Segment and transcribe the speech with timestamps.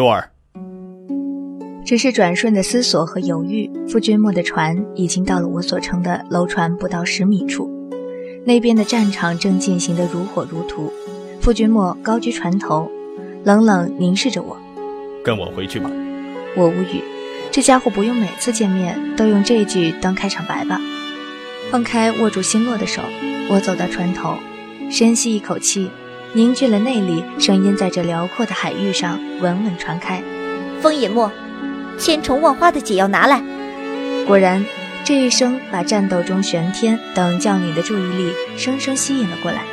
[0.00, 0.30] 若儿。
[1.84, 7.70] 只是转瞬的思索和犹豫，傅君莫的船已经到了我所乘的楼船不到十米处，
[8.46, 10.90] 那边的战场正进行得如火如荼。
[11.42, 12.90] 傅君莫高居船头，
[13.44, 14.56] 冷冷凝视着我
[15.22, 15.90] ：“跟我回去吧。”
[16.56, 17.02] 我无语，
[17.50, 20.80] 这家伙不用每次见面都用这句当开场白吧？
[21.70, 23.02] 放开握住星落的手，
[23.50, 24.38] 我走到船头，
[24.90, 25.90] 深吸一口气，
[26.32, 30.22] 凝聚了内力，声音在这辽阔的海域上稳稳传开
[30.80, 31.32] ：“风隐墨。”
[31.98, 33.42] 千重万花的解药拿来！
[34.28, 34.64] 果然，
[35.04, 39.64] 这一声把战斗中玄天等将领的注意力生生吸引了过来。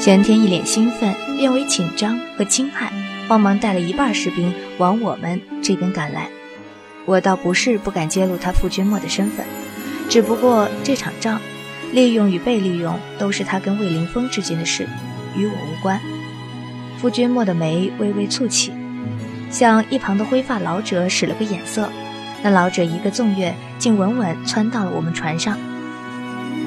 [0.00, 2.88] 玄天一脸兴奋，变为紧张和惊骇，
[3.28, 6.30] 慌忙带了一半士兵往我们这边赶来。
[7.04, 9.44] 我倒不是不敢揭露他傅君莫的身份，
[10.08, 11.38] 只不过这场仗，
[11.92, 14.88] 利用与被利用都是他跟魏凌风之间的事，
[15.36, 16.00] 与我无关。
[16.98, 18.72] 傅君莫的眉微微蹙起。
[19.50, 21.90] 向一旁的灰发老者使了个眼色，
[22.40, 25.58] 那老者一个纵跃，竟稳稳窜到了我们船上。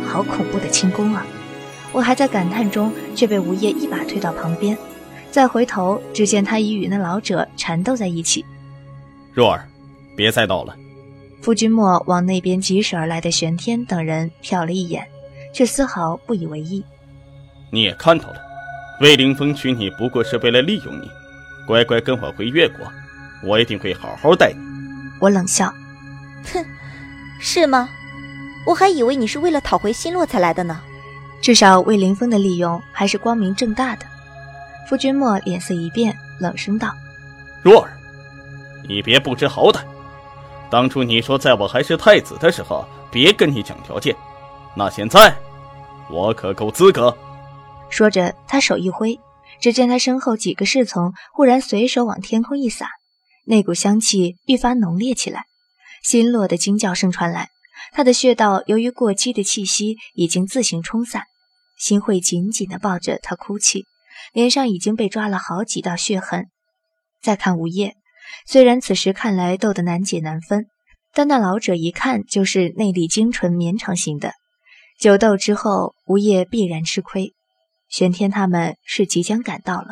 [0.05, 1.25] 好恐怖的轻功啊！
[1.93, 4.77] 我还在感叹中，却被吴业一把推到旁边。
[5.31, 8.43] 再回头，只见他已与那老者缠斗在一起。
[9.31, 9.65] 若儿，
[10.17, 10.75] 别再闹了。
[11.41, 15.07] 傅君莫往那边疾驶而来的玄天等人瞟了一眼，
[15.53, 16.83] 却丝毫不以为意。
[17.71, 18.35] 你也看到了，
[18.99, 21.11] 魏凌风娶你不过是为了利用你。
[21.65, 22.85] 乖乖跟我回越国，
[23.41, 24.59] 我一定会好好待你。
[25.19, 25.73] 我冷笑，
[26.53, 26.65] 哼，
[27.39, 27.87] 是吗？
[28.65, 30.79] 我还以为你是为了讨回心落才来的呢。
[31.41, 34.05] 至少魏凌风的利用还是光明正大的。
[34.87, 36.93] 傅君莫脸色一变，冷声道
[37.63, 37.91] ：“若儿，
[38.87, 39.79] 你别不知好歹。
[40.69, 44.15] 当初你说在我还是太子的时候，别跟你讲条件。
[44.75, 45.33] 那现在，
[46.09, 47.15] 我可够资格。”
[47.93, 49.19] 说着，他手一挥。
[49.61, 52.89] 只见他身后几个侍从忽然随手往天空一撒，
[53.45, 55.43] 那股香气愈发浓烈起来。
[56.01, 57.49] 心落的惊叫声传来，
[57.93, 61.25] 他的穴道由于过激的气息已经自行冲散。
[61.77, 63.85] 心慧紧紧地抱着他哭泣，
[64.33, 66.47] 脸上已经被抓了好几道血痕。
[67.21, 67.95] 再看吴业，
[68.47, 70.65] 虽然此时看来斗得难解难分，
[71.13, 74.33] 但那老者一看就是内力精纯绵长型的，
[74.99, 77.33] 久斗之后，吴业必然吃亏。
[77.93, 79.89] 玄天他们是即将赶到了，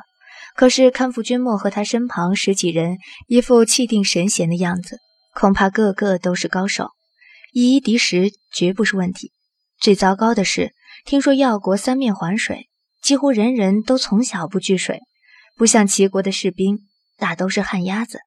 [0.56, 2.98] 可是看傅君莫和他身旁十几人
[3.28, 4.98] 一副气定神闲的样子，
[5.36, 6.90] 恐怕个个都是高手，
[7.54, 9.32] 以一敌十绝不是问题。
[9.80, 10.74] 最糟糕的是，
[11.06, 12.70] 听说药国三面环水，
[13.04, 15.02] 几乎人人都从小不惧水，
[15.56, 16.80] 不像齐国的士兵，
[17.20, 18.18] 大都是旱鸭子。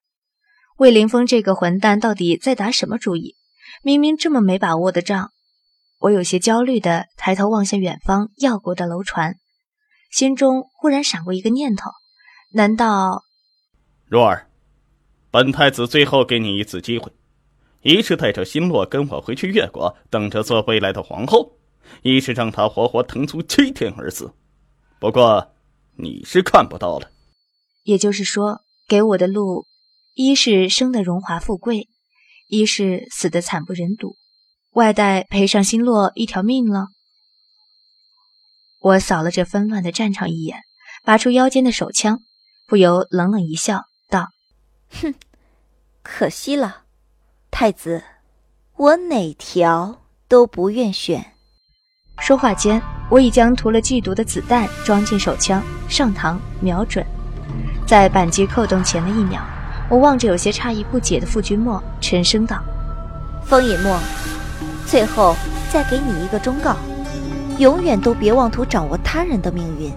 [0.77, 3.35] 魏凌风这个混蛋到底在打什么主意？
[3.83, 5.31] 明明这么没把握的仗，
[5.99, 9.35] 我有些焦虑地抬头望向远方药国的楼船。
[10.11, 11.89] 心中忽然闪过一个念头：
[12.51, 13.23] 难道
[14.07, 14.49] 若儿，
[15.31, 17.11] 本太子最后给你一次机会，
[17.81, 21.57] 一是带着心落跟我回去越国，等着做未来的皇后；
[22.01, 24.33] 一是让她活活腾出七天而死。
[24.99, 25.51] 不过
[25.97, 27.11] 你是看不到了。
[27.83, 29.65] 也就是说，给我的路，
[30.13, 31.89] 一是生的荣华富贵，
[32.47, 34.15] 一是死的惨不忍睹，
[34.71, 36.87] 外带赔上心落一条命了。
[38.85, 40.59] 我扫了这纷乱的战场一眼，
[41.03, 42.19] 拔出腰间的手枪，
[42.67, 43.81] 不由冷冷一笑，
[44.11, 44.27] 道
[45.01, 45.15] ：“哼，
[46.03, 46.83] 可惜了，
[47.49, 48.03] 太子，
[48.75, 51.33] 我哪条都不愿选。”
[52.21, 52.79] 说话间，
[53.09, 57.03] 我已将涂了剧毒的子弹装进手枪，上膛，瞄准。
[57.87, 59.41] 在扳机扣动前的一秒，
[59.89, 62.63] 我望着有些诧异不解的傅君莫，沉声道
[63.47, 63.99] ：“风隐墨，
[64.85, 65.35] 最后
[65.71, 66.77] 再给你一个忠告。”
[67.57, 69.91] 永远都别妄图掌握他人的命运。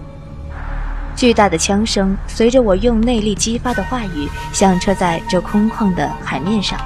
[1.15, 6.79] 巨大的枪声随着我用内力激发的话语响彻在这空旷的海面上，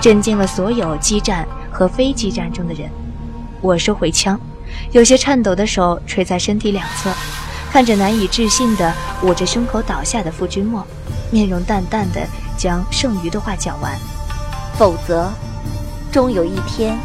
[0.00, 2.90] 震惊了所有激战和非激战中的人。
[3.60, 4.38] 我收回枪，
[4.90, 7.12] 有些颤抖的手垂在身体两侧，
[7.70, 10.84] 看着难以置信的捂着胸口倒下的傅君莫，
[11.30, 12.26] 面容淡淡的
[12.56, 13.92] 将剩余的话讲完。
[14.76, 15.32] 否则，
[16.10, 16.98] 终有一天，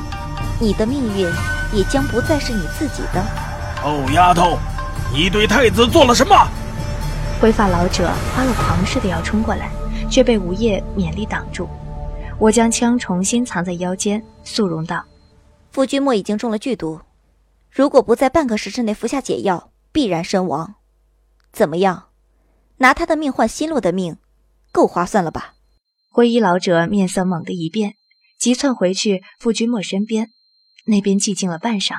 [0.60, 1.28] 你的命运。
[1.74, 3.24] 也将不再是你自己的。
[3.82, 4.58] 臭丫头，
[5.14, 6.36] 你对太子做了什么？
[7.42, 9.72] 灰发老者发了狂似的要冲过来，
[10.10, 11.68] 却被吴业勉力挡住。
[12.38, 15.04] 我将枪重新藏在腰间，肃容道
[15.72, 17.00] ：“傅君莫已经中了剧毒，
[17.72, 20.76] 如果不在半个时辰内服下解药，必然身亡。
[21.52, 22.06] 怎么样？
[22.78, 24.18] 拿他的命换心落的命，
[24.72, 25.54] 够划算了吧？”
[26.14, 27.96] 灰衣老者面色猛地一变，
[28.38, 30.30] 急窜回去傅君莫身边。
[30.92, 31.96] 那边寂静了半晌，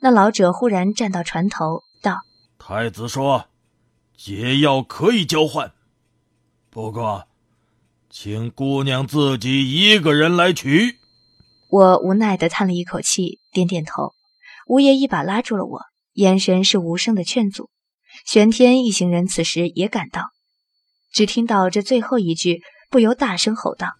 [0.00, 2.22] 那老者忽然站到船头，道
[2.58, 3.46] ：“太子说，
[4.16, 5.72] 解药可以交换，
[6.68, 7.28] 不过
[8.10, 10.98] 请姑娘自己一个人来取。
[11.68, 14.12] 我无奈的叹了一口气，点点头。
[14.66, 15.80] 吴爷一把拉住了我，
[16.14, 17.70] 眼神是无声的劝阻。
[18.26, 20.30] 玄天一行人此时也赶到，
[21.12, 22.60] 只听到这最后一句，
[22.90, 23.92] 不由大声吼道：“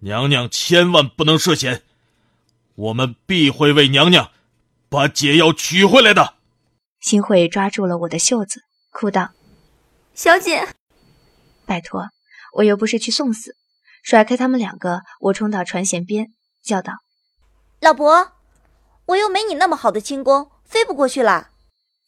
[0.00, 1.82] 娘娘千万不能涉险，
[2.74, 4.30] 我们必会为娘娘
[4.88, 6.34] 把解药取回来的。”
[7.00, 9.32] 新慧抓住了我的袖子，哭道
[10.14, 10.68] ：“小姐，
[11.66, 12.08] 拜托，
[12.54, 13.56] 我又不是去送死。”
[14.04, 16.26] 甩开他们两个，我冲到船舷边，
[16.62, 16.94] 叫道。
[17.80, 18.32] 老伯，
[19.06, 21.50] 我又没你那么好的轻功，飞不过去了。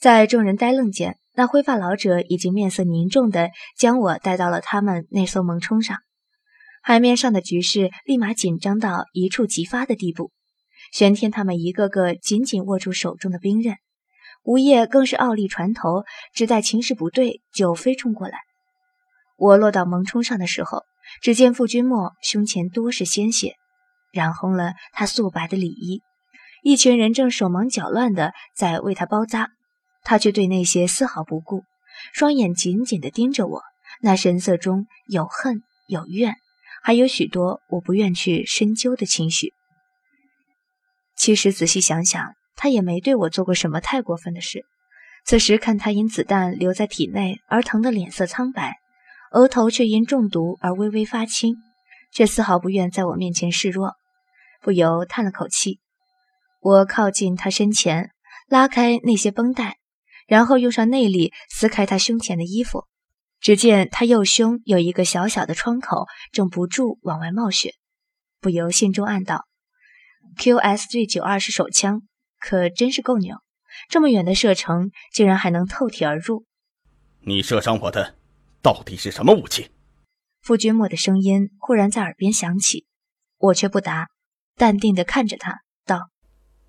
[0.01, 5.99] 在众人呆愣间，那灰发老者已经面色凝重地将我带到了他们那艘萌冲上。
[6.83, 10.33] 海面上的局势立马紧张到一触即发的地步。
[10.95, 13.79] 玄天他们一个个紧紧握住手中的兵刃，
[14.45, 18.39] 吴业更是傲立船头，只待情势不对就飞冲过来。
[19.37, 20.85] 我落到萌冲上的时候，
[21.21, 23.57] 只见傅君莫胸前多是鲜血。
[24.13, 26.01] 染红了他素白的里衣，
[26.63, 29.51] 一群人正手忙脚乱的在为他包扎，
[30.05, 31.65] 他却对那些丝毫不顾，
[32.13, 33.63] 双眼紧紧的盯着我，
[34.01, 36.37] 那神色中有恨有怨，
[36.85, 39.53] 还有许多我不愿去深究的情绪。
[41.25, 44.67] 其实仔细想想，他也没对我做过什么太过分的事。
[45.25, 48.75] 此时看他因子弹留在体内而疼得脸色苍白，
[49.33, 51.55] 额头却因中毒而微微发青，
[52.13, 53.95] 却丝毫不愿在我面前示弱。
[54.61, 55.81] 不由叹了口气，
[56.61, 58.11] 我靠近他身前，
[58.51, 59.79] 拉开那些绷带，
[60.27, 62.85] 然后用上内力撕开他胸前的衣服。
[63.41, 67.73] 只见他右胸有一个小小的创口，正不住往外冒血。
[68.43, 69.47] 不由心中暗道
[70.37, 72.03] ：“QSG 九二式手枪
[72.39, 73.37] 可真是够牛，
[73.89, 76.45] 这么远的射程竟然还能透体而入。”
[77.27, 78.15] 你射伤我的
[78.61, 79.71] 到底是什么武器？
[80.43, 82.87] 傅君莫的声音忽然在耳边响起，
[83.39, 84.09] 我却不答。
[84.57, 86.11] 淡定的看着他，道：“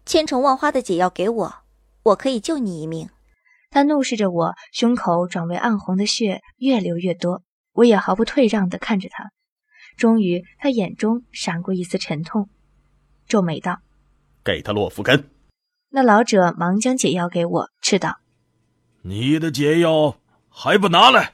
[0.05, 1.55] 千重万花的解药给我，
[2.03, 3.09] 我可以救你一命。”
[3.69, 7.43] 他怒视着我，胸口转为暗红的血越流越多。
[7.73, 9.31] 我也毫不退让的看着他。
[9.97, 12.49] 终于，他眼中闪过一丝沉痛，
[13.27, 13.79] 皱眉道
[14.43, 15.29] ：“给他洛夫根。”
[15.89, 18.17] 那老者忙将解药给我，斥道
[19.03, 20.17] ：“你的解药
[20.49, 21.33] 还不拿来？”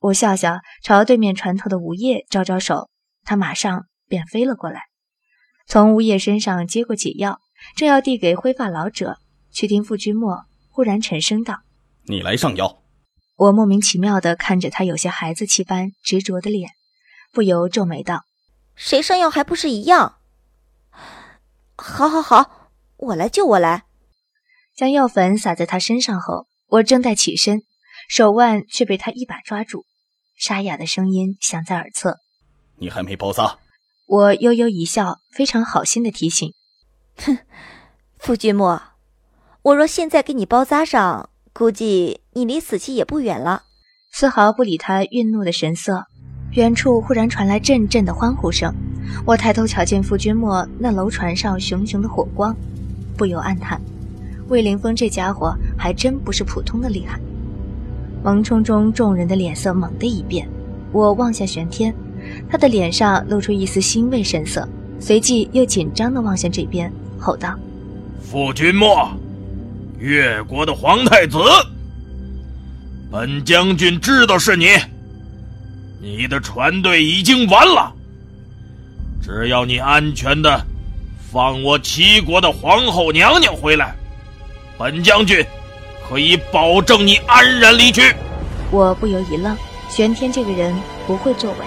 [0.00, 2.90] 我笑笑，朝对面船头的吴叶招招手，
[3.22, 4.82] 他马上便飞了过来。
[5.66, 7.40] 从吴叶身上接过解药，
[7.76, 9.16] 正要递给灰发老者，
[9.50, 11.60] 却听傅君莫忽然沉声道
[12.04, 12.82] ：“你来上药。”
[13.36, 16.70] 我莫名其妙地看着他有些孩子气般执着的脸，
[17.32, 18.24] 不由皱眉道
[18.76, 20.16] ：“谁上药还不是一样
[21.86, 23.84] ？”“好，好，好，我来就，我来。”
[24.74, 27.62] 将药粉撒在他身上后，我正待起身，
[28.08, 29.84] 手腕却被他一把抓住，
[30.34, 32.16] 沙哑的声音响在耳侧
[32.80, 33.58] ：“你还没包扎。”
[34.08, 36.54] 我悠悠一笑，非常好心的提醒
[37.20, 37.38] ：“哼，
[38.18, 38.80] 傅君莫，
[39.60, 43.64] 我若现在给你包扎上，估计你离死期也不远了。”
[44.10, 46.06] 丝毫不理他愠怒的神色，
[46.52, 48.74] 远处忽然传来阵阵的欢呼声。
[49.24, 52.54] 我抬头瞧见傅君莫那楼船上熊熊的火光，
[53.16, 53.80] 不由暗叹：
[54.48, 57.18] 魏凌风这家伙还真不是普通的厉害。
[58.22, 60.48] 蒙冲中众人的脸色猛地一变，
[60.92, 61.94] 我望向玄天。
[62.48, 64.66] 他的脸上露出一丝欣慰神色，
[64.98, 67.54] 随即又紧张地望向这边，吼道
[68.18, 69.10] ：“傅君莫，
[69.98, 71.38] 越国的皇太子，
[73.10, 74.68] 本将军知道是你，
[76.00, 77.93] 你的船队已经完了。
[79.24, 80.62] 只要你安全的
[81.32, 83.94] 放我齐国的皇后娘娘回来，
[84.76, 85.42] 本将军
[86.06, 88.02] 可以保证你安然离去。”
[88.70, 89.56] 我不由一愣，
[89.88, 90.74] 玄天这个人
[91.06, 91.64] 不会作伪。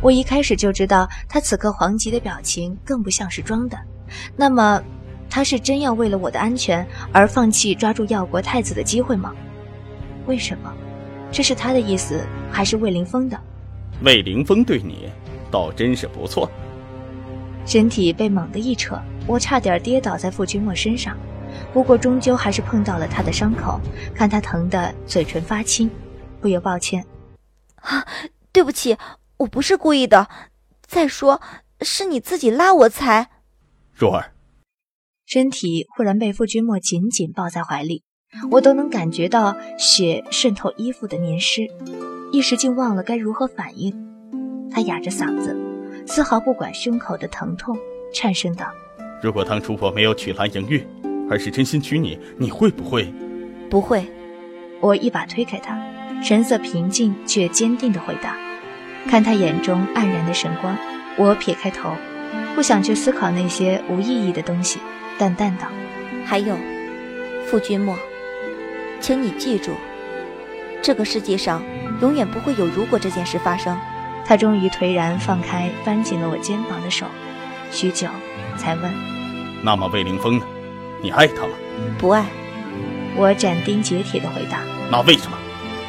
[0.00, 3.78] 我一开始就知道他此刻黄吉的表情更不像是装的，
[4.34, 4.82] 那么
[5.28, 9.30] 他是真要为了我的安全而放弃抓住耀国太子的机会吗？
[10.24, 10.72] 为什么？
[11.30, 13.38] 这是他的意思，还是魏凌风的？
[14.00, 15.10] 魏凌风对你
[15.50, 16.50] 倒真是不错。
[17.66, 21.16] 身体被猛地一扯，我差点跌倒在傅君莫身上，
[21.72, 23.80] 不过终究还是碰到了他的伤口，
[24.14, 25.90] 看他疼得嘴唇发青，
[26.40, 27.04] 不由抱歉
[27.80, 28.06] ：“啊，
[28.52, 28.96] 对不起。”
[29.36, 30.28] 我不是故意的，
[30.86, 31.42] 再说
[31.80, 33.30] 是你自己拉我才。
[33.92, 34.32] 若儿，
[35.26, 38.04] 身体忽然被傅君莫紧紧抱在怀里，
[38.52, 41.66] 我都能感觉到血渗透衣服的黏湿，
[42.30, 43.92] 一时竟忘了该如何反应。
[44.70, 45.56] 他哑着嗓子，
[46.06, 47.76] 丝毫不管胸口的疼痛，
[48.12, 48.66] 颤声道
[49.22, 50.86] ：“如果当初我没有娶蓝莹玉，
[51.30, 53.12] 而是真心娶你，你会不会？”
[53.70, 54.06] 不会。
[54.80, 55.78] 我一把推开他，
[56.22, 58.36] 神色平静却坚定的回答。
[59.08, 60.76] 看他眼中黯然的神光，
[61.16, 61.90] 我撇开头，
[62.54, 64.78] 不想去思考那些无意义的东西，
[65.18, 65.66] 淡淡道
[66.24, 66.54] ：“还有，
[67.46, 67.96] 傅君莫，
[69.00, 69.72] 请你记住，
[70.82, 71.62] 这个世界上
[72.02, 73.74] 永远不会有如果这件事发生。”
[74.26, 77.06] 他终于颓然放开扳紧了我肩膀的手，
[77.70, 78.08] 许久，
[78.56, 78.90] 才问
[79.62, 80.46] ：“那么魏凌风呢？
[81.02, 81.52] 你爱他吗
[81.98, 82.24] ？”“不爱。”
[83.16, 84.60] 我斩钉截铁的回答。
[84.90, 85.36] “那为什么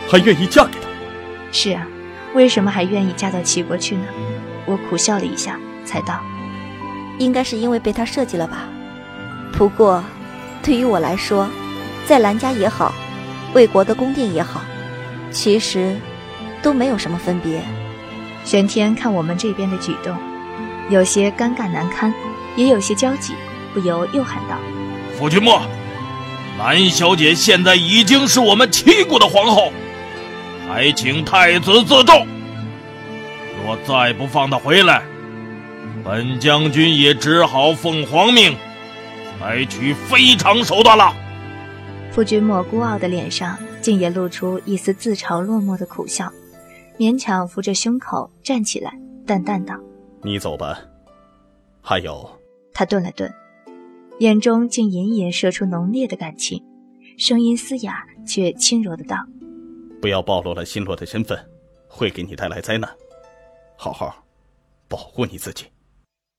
[0.08, 0.88] 还愿意嫁给他
[1.52, 1.88] ？”“是啊，
[2.34, 4.06] 为什么还愿意嫁到齐国去呢？”
[4.68, 6.20] 我苦笑了一下，才道
[7.20, 8.68] ：“应该是因为被他设计了吧。
[9.54, 10.04] 不过，
[10.62, 11.48] 对于我来说，
[12.06, 12.94] 在兰家也好，
[13.54, 14.62] 魏国的宫殿也好，
[15.32, 15.96] 其实
[16.62, 17.62] 都没有什么分别。”
[18.46, 20.16] 玄天看我们这边的举动，
[20.92, 22.14] 有些尴尬难堪，
[22.56, 23.34] 也有些焦急，
[23.74, 24.56] 不由又喊道
[25.18, 25.60] ：“夫君莫，
[26.60, 29.72] 蓝小姐现在已经是我们齐国的皇后，
[30.68, 32.28] 还请太子自重。
[33.66, 35.02] 若再不放她回来，
[36.04, 38.56] 本将军也只好奉皇命，
[39.40, 41.12] 采取非常手段了。”
[42.14, 46.32] 夫君莫孤傲的脸上竟也露出一丝自嘲落寞的苦笑。
[46.98, 49.76] 勉强扶着胸口站起来，淡淡道
[50.24, 50.80] ：“你走吧。
[51.82, 52.30] 还有。”
[52.74, 53.34] 他顿了顿，
[54.20, 56.64] 眼中竟隐隐射出浓烈的感情，
[57.18, 59.18] 声音嘶哑却轻柔的道
[60.02, 61.38] ：“不要暴露了新罗的身份，
[61.88, 62.90] 会给你带来灾难。
[63.78, 64.26] 好好
[64.88, 65.66] 保护你自己。”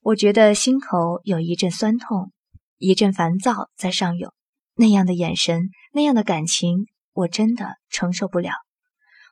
[0.02, 2.30] 我觉得心口有一阵酸痛，
[2.78, 4.32] 一阵烦躁在上涌。
[4.76, 8.50] 那样的眼神，那样的感情，我真的承受不了。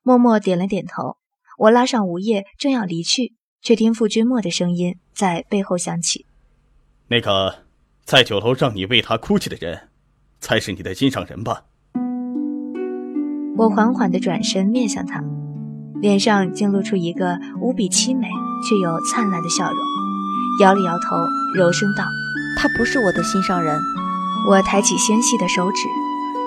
[0.06, 1.16] 默默点了点头，
[1.56, 3.32] 我拉上吴叶，正要离去，
[3.62, 6.26] 却听傅君莫的声音在背后响起
[7.08, 7.64] ：“那个
[8.04, 9.88] 在酒楼让你为他哭泣的人，
[10.40, 11.62] 才是你的心上人吧？”
[13.56, 15.24] 我缓缓地转身面向他，
[16.02, 18.28] 脸上竟露出一个无比凄美
[18.68, 19.78] 却又灿烂的笑容，
[20.60, 21.16] 摇了摇头，
[21.56, 22.04] 柔声道
[22.60, 23.80] ：“他不是我的心上人。”
[24.50, 25.88] 我抬起纤细的手指，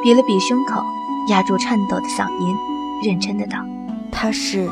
[0.03, 0.83] 比了比胸口，
[1.31, 2.55] 压住颤抖的嗓音。
[3.05, 3.59] 认真的道
[4.11, 4.67] ：“他是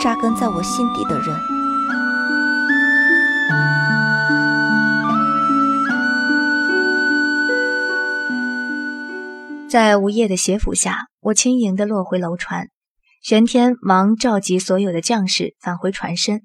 [0.00, 1.38] 扎根在我心底的人。”
[9.70, 12.68] 在无夜的协辅下，我轻盈的落回楼船。
[13.22, 16.42] 玄天忙召集所有的将士返回船身，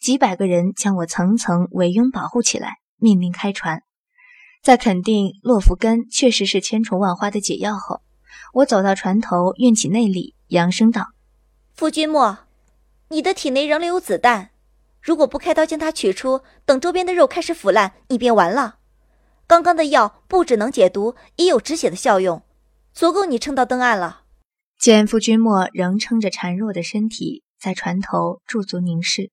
[0.00, 3.82] 几百个人将我层层围拥保护起来，命令开船。
[4.62, 8.00] 在肯定洛福根确实是千重万花的解药后。
[8.54, 11.08] 我走到船头，运起内力，扬声道
[11.74, 12.38] ：“傅君莫，
[13.08, 14.50] 你的体内仍留有子弹，
[15.02, 18.76] 如果不开刀将它取出，等周边的肉开始腐烂，你便完了。
[19.48, 22.44] 刚刚的药不只能解毒，也有止血的效用，
[22.92, 24.22] 足够你撑到登岸了。”
[24.78, 29.32] 见傅君莫仍撑着孱弱的身体在船头驻足凝视，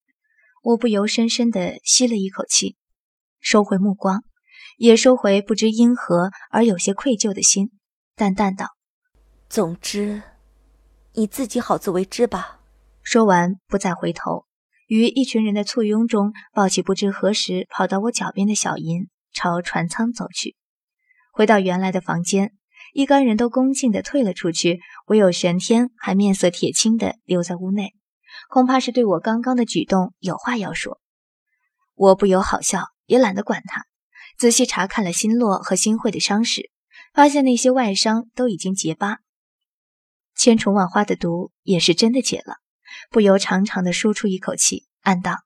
[0.63, 2.75] 我不由深深地吸了一口气，
[3.39, 4.23] 收回目光，
[4.77, 7.69] 也收回不知因何而有些愧疚的心，
[8.15, 8.65] 淡淡道。
[9.51, 10.23] 总之，
[11.11, 12.61] 你自己好自为之吧。
[13.03, 14.45] 说完，不再回头，
[14.87, 20.55] 于一群人的簇拥中，抱起不知何时跑到我脚边的小银，朝船舱走去。
[21.33, 22.53] 回到原来的房间，
[22.93, 27.93] 一干人都恭敬地退了出去，唯有玄天还面色铁青地留在屋内，
[28.47, 31.01] 恐怕是对我刚刚的举动有话要说。
[31.95, 33.83] 我不由好笑，也懒得管他，
[34.37, 36.71] 仔细查看了新洛和新慧的伤势，
[37.13, 39.17] 发现那些外伤都已经结疤。
[40.35, 42.55] 千重万花的毒也是真的解了，
[43.09, 45.37] 不由长长的舒出一口气，暗道：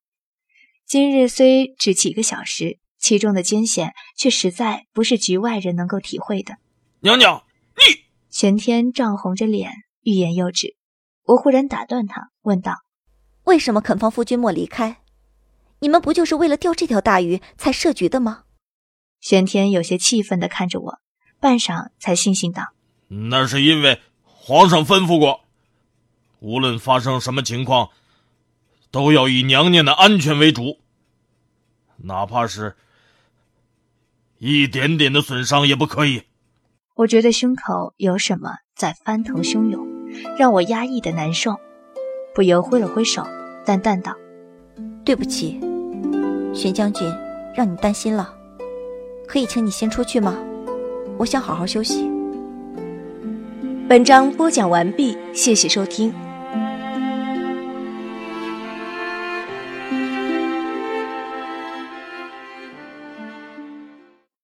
[0.86, 6.58] 今日虽只几个小时，其中的艰险却实在不是局外人能够体会的。
[7.02, 7.44] 娘娘，
[7.76, 10.76] 你玄天涨红着脸，欲言又止。
[11.24, 12.78] 我忽然打断他，问道：
[13.44, 15.02] 为什么肯放夫君莫离开？
[15.80, 18.44] 你们不就是为了钓这条大鱼才设局的吗？
[19.20, 21.00] 玄天有些气愤的看着我，
[21.40, 22.74] 半晌才悻悻道：
[23.08, 24.00] 那是因为。
[24.48, 25.40] 皇上吩咐过，
[26.40, 27.90] 无论发生什么情况，
[28.92, 30.78] 都要以娘娘的安全为主。
[31.98, 32.76] 哪怕是
[34.38, 36.22] 一点点的损伤也不可以。
[36.94, 39.84] 我觉得胸口有什么在翻腾汹涌，
[40.38, 41.60] 让我压抑的难受，
[42.36, 43.26] 不由挥了挥手，
[43.66, 44.16] 淡淡道
[45.04, 45.60] ：“对不起，
[46.54, 47.12] 玄将军，
[47.56, 48.32] 让你担心了。
[49.28, 50.38] 可以请你先出去吗？
[51.18, 52.08] 我想好好休息。”
[53.88, 56.25] 本章播讲完毕，谢谢收听。